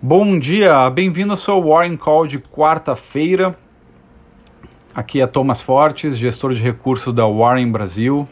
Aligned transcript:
Bom 0.00 0.38
dia, 0.38 0.88
bem-vindo 0.90 1.32
ao 1.32 1.36
seu 1.36 1.60
Warren 1.60 1.96
Call 1.96 2.24
de 2.24 2.38
quarta-feira. 2.38 3.58
Aqui 4.94 5.20
é 5.20 5.26
Thomas 5.26 5.60
Fortes, 5.60 6.16
gestor 6.16 6.54
de 6.54 6.62
recursos 6.62 7.12
da 7.12 7.26
Warren 7.26 7.68
Brasil. 7.72 8.28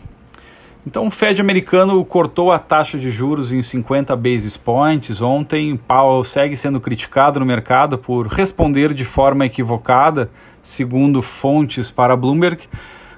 Então, 0.87 1.09
o 1.09 1.11
Fed 1.11 1.41
americano 1.41 2.05
cortou 2.05 2.53
a 2.53 2.59
taxa 2.61 2.97
de 2.97 3.11
juros 3.11 3.51
em 3.51 3.63
50 3.63 4.15
basis 4.15 4.57
points. 4.57 5.21
Ontem, 5.21 5.77
Powell 5.77 6.23
segue 6.23 6.55
sendo 6.55 6.80
criticado 6.80 7.41
no 7.41 7.46
mercado 7.46 7.98
por 7.98 8.29
responder 8.29 8.95
de 8.95 9.05
forma 9.05 9.45
equivocada, 9.45 10.30
segundo 10.62 11.21
fontes 11.21 11.91
para 11.91 12.17
Bloomberg. 12.17 12.61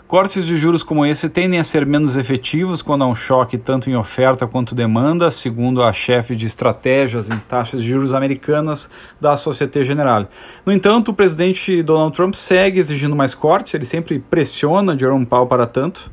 Cortes 0.09 0.46
de 0.46 0.56
juros 0.56 0.82
como 0.82 1.04
esse 1.04 1.29
tendem 1.29 1.61
a 1.61 1.64
ser 1.64 1.84
menos 1.84 2.16
efetivos 2.16 2.80
quando 2.80 3.04
há 3.04 3.07
um 3.07 3.14
choque 3.14 3.58
tanto 3.58 3.90
em 3.90 3.95
oferta 3.95 4.46
quanto 4.46 4.75
demanda, 4.75 5.30
segundo 5.30 5.82
a 5.82 5.93
chefe 5.93 6.34
de 6.34 6.46
estratégias 6.46 7.29
em 7.29 7.36
taxas 7.40 7.82
de 7.82 7.90
juros 7.90 8.14
americanas 8.14 8.89
da 9.21 9.36
Societe 9.36 9.85
Generale. 9.85 10.26
No 10.64 10.72
entanto, 10.72 11.11
o 11.11 11.14
presidente 11.14 11.82
Donald 11.82 12.16
Trump 12.16 12.32
segue 12.32 12.80
exigindo 12.80 13.14
mais 13.14 13.35
cortes, 13.35 13.75
ele 13.75 13.85
sempre 13.85 14.18
pressiona 14.18 14.99
Jerome 14.99 15.26
Powell 15.26 15.46
para 15.46 15.66
tanto. 15.66 16.11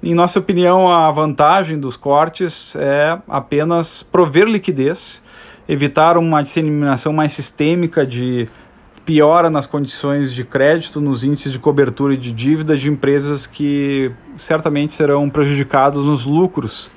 Em 0.00 0.14
nossa 0.14 0.38
opinião, 0.38 0.88
a 0.88 1.10
vantagem 1.10 1.80
dos 1.80 1.96
cortes 1.96 2.76
é 2.76 3.18
apenas 3.28 4.04
prover 4.04 4.46
liquidez, 4.46 5.20
evitar 5.68 6.16
uma 6.16 6.42
disseminação 6.42 7.12
mais 7.12 7.32
sistêmica 7.32 8.06
de 8.06 8.48
piora 9.04 9.50
nas 9.50 9.66
condições 9.66 10.32
de 10.32 10.44
crédito, 10.44 11.00
nos 11.00 11.24
índices 11.24 11.52
de 11.52 11.58
cobertura 11.58 12.14
e 12.14 12.16
de 12.16 12.32
dívida 12.32 12.76
de 12.76 12.88
empresas 12.88 13.46
que 13.46 14.12
certamente 14.36 14.94
serão 14.94 15.28
prejudicados 15.28 16.06
nos 16.06 16.24
lucros 16.24 16.90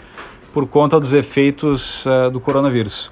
por 0.53 0.67
conta 0.67 0.99
dos 0.99 1.13
efeitos 1.13 2.05
uh, 2.05 2.29
do 2.31 2.39
coronavírus. 2.39 3.11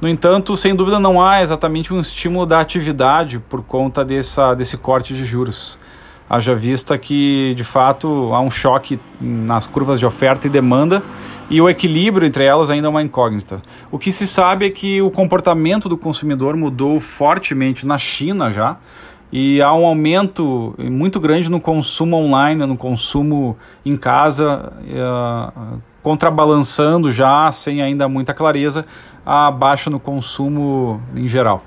No 0.00 0.08
entanto, 0.08 0.56
sem 0.56 0.74
dúvida 0.74 0.98
não 0.98 1.22
há 1.22 1.42
exatamente 1.42 1.92
um 1.92 2.00
estímulo 2.00 2.46
da 2.46 2.60
atividade 2.60 3.38
por 3.38 3.62
conta 3.62 4.04
dessa, 4.04 4.54
desse 4.54 4.76
corte 4.76 5.14
de 5.14 5.24
juros 5.24 5.78
haja 6.30 6.54
vista 6.54 6.96
que, 6.96 7.54
de 7.56 7.64
fato, 7.64 8.32
há 8.32 8.40
um 8.40 8.48
choque 8.48 9.00
nas 9.20 9.66
curvas 9.66 9.98
de 9.98 10.06
oferta 10.06 10.46
e 10.46 10.50
demanda 10.50 11.02
e 11.50 11.60
o 11.60 11.68
equilíbrio 11.68 12.26
entre 12.26 12.44
elas 12.44 12.70
ainda 12.70 12.86
é 12.86 12.90
uma 12.90 13.02
incógnita. 13.02 13.60
O 13.90 13.98
que 13.98 14.12
se 14.12 14.26
sabe 14.26 14.66
é 14.66 14.70
que 14.70 15.02
o 15.02 15.10
comportamento 15.10 15.88
do 15.88 15.98
consumidor 15.98 16.56
mudou 16.56 17.00
fortemente 17.00 17.84
na 17.84 17.98
China 17.98 18.52
já 18.52 18.76
e 19.32 19.60
há 19.60 19.72
um 19.74 19.84
aumento 19.84 20.74
muito 20.78 21.18
grande 21.18 21.50
no 21.50 21.60
consumo 21.60 22.16
online, 22.16 22.64
no 22.66 22.76
consumo 22.76 23.56
em 23.84 23.96
casa, 23.96 24.72
uh, 24.82 25.80
contrabalançando 26.02 27.12
já, 27.12 27.50
sem 27.52 27.82
ainda 27.82 28.08
muita 28.08 28.32
clareza, 28.32 28.84
a 29.26 29.50
baixa 29.50 29.90
no 29.90 30.00
consumo 30.00 31.00
em 31.14 31.28
geral. 31.28 31.62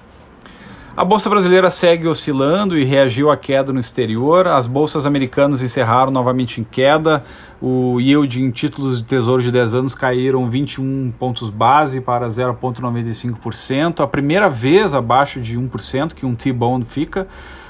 A 0.95 1.03
bolsa 1.03 1.27
brasileira 1.27 1.71
segue 1.71 2.07
oscilando 2.07 2.77
e 2.77 2.83
reagiu 2.85 3.31
à 3.31 3.35
queda 3.35 3.73
no 3.73 3.79
exterior. 3.79 4.47
As 4.47 4.67
bolsas 4.67 5.07
americanas 5.07 5.63
encerraram 5.63 6.11
novamente 6.11 6.61
em 6.61 6.63
queda. 6.63 7.23
O 7.59 7.99
yield 7.99 8.39
em 8.39 8.51
títulos 8.51 8.99
de 8.99 9.05
tesouro 9.05 9.41
de 9.41 9.51
10 9.51 9.73
anos 9.73 9.95
caíram 9.95 10.47
21 10.47 11.11
pontos 11.17 11.49
base 11.49 11.99
para 11.99 12.27
0,95%, 12.27 14.01
a 14.01 14.07
primeira 14.07 14.47
vez 14.47 14.93
abaixo 14.93 15.41
de 15.41 15.57
1% 15.57 16.13
que 16.13 16.27
um 16.27 16.35
T-bond 16.35 16.85
fica. 16.85 17.27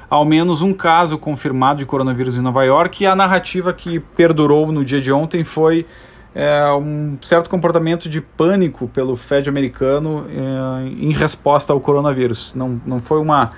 Ao 0.09 0.25
menos 0.25 0.61
um 0.61 0.73
caso 0.73 1.17
confirmado 1.17 1.79
de 1.79 1.85
coronavírus 1.85 2.35
em 2.35 2.41
Nova 2.41 2.65
York 2.65 3.05
e 3.05 3.07
a 3.07 3.15
narrativa 3.15 3.71
que 3.71 4.01
perdurou 4.01 4.69
no 4.69 4.83
dia 4.83 4.99
de 4.99 5.13
ontem 5.13 5.45
foi 5.45 5.85
é, 6.35 6.71
um 6.73 7.17
certo 7.21 7.49
comportamento 7.49 8.09
de 8.09 8.19
pânico 8.19 8.87
pelo 8.87 9.15
Fed 9.15 9.47
americano 9.47 10.25
é, 10.29 10.87
em 10.87 11.11
resposta 11.11 11.71
ao 11.71 11.79
coronavírus. 11.79 12.55
Não, 12.55 12.81
não 12.85 12.99
foi 12.99 13.19
uma. 13.19 13.51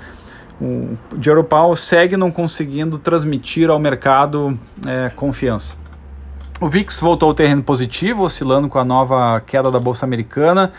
O 0.59 0.97
Jerome 1.21 1.47
Powell 1.47 1.75
segue 1.75 2.15
não 2.15 2.31
conseguindo 2.31 2.97
transmitir 2.97 3.69
ao 3.69 3.79
mercado 3.79 4.57
é, 4.85 5.09
confiança. 5.09 5.75
O 6.61 6.69
VIX 6.69 6.97
voltou 6.99 7.27
ao 7.27 7.35
terreno 7.35 7.61
positivo, 7.61 8.23
oscilando 8.23 8.69
com 8.69 8.79
a 8.79 8.85
nova 8.85 9.41
queda 9.41 9.69
da 9.69 9.79
Bolsa 9.79 10.05
Americana. 10.05 10.71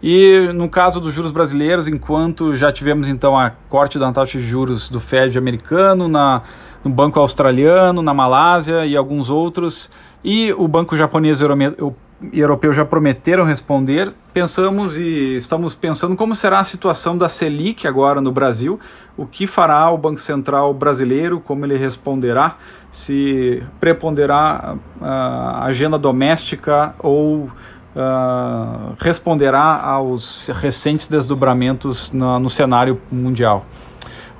E 0.00 0.52
no 0.54 0.68
caso 0.68 1.00
dos 1.00 1.12
juros 1.12 1.32
brasileiros, 1.32 1.88
enquanto 1.88 2.54
já 2.54 2.72
tivemos 2.72 3.08
então 3.08 3.36
a 3.36 3.50
corte 3.68 3.98
da 3.98 4.12
taxa 4.12 4.38
de 4.38 4.46
juros 4.46 4.88
do 4.88 5.00
Fed 5.00 5.36
americano, 5.36 6.06
na, 6.06 6.42
no 6.84 6.90
Banco 6.90 7.18
Australiano, 7.18 8.00
na 8.00 8.14
Malásia 8.14 8.86
e 8.86 8.96
alguns 8.96 9.28
outros, 9.28 9.90
e 10.24 10.52
o 10.52 10.66
Banco 10.66 10.96
Japonês 10.96 11.40
e 11.40 12.40
Europeu 12.40 12.72
já 12.72 12.84
prometeram 12.84 13.44
responder. 13.44 14.12
Pensamos 14.32 14.96
e 14.96 15.36
estamos 15.36 15.74
pensando 15.74 16.16
como 16.16 16.34
será 16.34 16.60
a 16.60 16.64
situação 16.64 17.16
da 17.16 17.28
Selic 17.28 17.86
agora 17.86 18.20
no 18.20 18.32
Brasil, 18.32 18.78
o 19.16 19.26
que 19.26 19.46
fará 19.46 19.90
o 19.90 19.98
Banco 19.98 20.20
Central 20.20 20.74
brasileiro, 20.74 21.40
como 21.40 21.64
ele 21.64 21.76
responderá, 21.76 22.56
se 22.90 23.62
preponderá 23.80 24.76
a 25.00 25.64
agenda 25.66 25.98
doméstica 25.98 26.94
ou 26.98 27.50
Uh, 27.96 28.94
responderá 29.00 29.82
aos 29.82 30.46
recentes 30.48 31.08
desdobramentos 31.08 32.12
no, 32.12 32.38
no 32.38 32.48
cenário 32.48 33.00
mundial. 33.10 33.66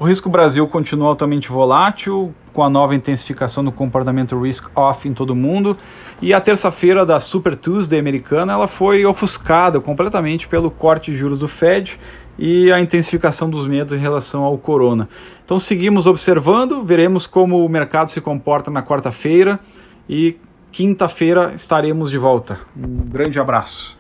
O 0.01 0.05
risco 0.05 0.31
Brasil 0.31 0.65
continua 0.69 1.09
altamente 1.09 1.49
volátil, 1.49 2.33
com 2.53 2.63
a 2.63 2.71
nova 2.71 2.95
intensificação 2.95 3.65
do 3.65 3.73
comportamento 3.73 4.41
risk-off 4.41 5.09
em 5.09 5.13
todo 5.13 5.31
o 5.31 5.37
mundo. 5.37 5.77
E 6.23 6.33
a 6.33 6.41
terça-feira 6.41 7.05
da 7.05 7.19
Super 7.19 7.57
Tuesday 7.57 7.99
americana 7.99 8.53
ela 8.53 8.69
foi 8.69 9.05
ofuscada 9.05 9.81
completamente 9.81 10.47
pelo 10.47 10.71
corte 10.71 11.11
de 11.11 11.19
juros 11.19 11.41
do 11.41 11.49
Fed 11.49 11.99
e 12.39 12.71
a 12.71 12.81
intensificação 12.81 13.51
dos 13.51 13.67
medos 13.67 13.93
em 13.93 13.99
relação 13.99 14.45
ao 14.45 14.57
corona. 14.57 15.09
Então 15.45 15.59
seguimos 15.59 16.07
observando, 16.07 16.85
veremos 16.85 17.27
como 17.27 17.65
o 17.65 17.69
mercado 17.69 18.13
se 18.13 18.21
comporta 18.21 18.71
na 18.71 18.85
quarta-feira 18.85 19.59
e 20.09 20.37
quinta-feira 20.71 21.55
estaremos 21.57 22.09
de 22.09 22.19
volta. 22.19 22.61
Um 22.77 23.09
grande 23.11 23.41
abraço. 23.41 23.98